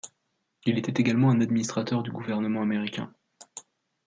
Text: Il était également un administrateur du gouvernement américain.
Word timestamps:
Il 0.65 0.79
était 0.79 0.99
également 0.99 1.29
un 1.29 1.41
administrateur 1.41 2.01
du 2.01 2.09
gouvernement 2.11 2.63
américain. 2.63 3.13